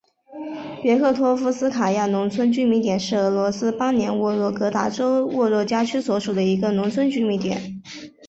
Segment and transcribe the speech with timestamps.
[0.81, 3.77] 别克托夫斯卡亚农村居民点是俄罗斯联
[4.09, 7.83] 邦沃洛格达州沃热加区所属的一个农村居民点。